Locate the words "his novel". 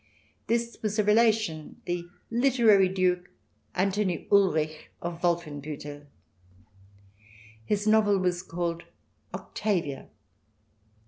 7.67-8.17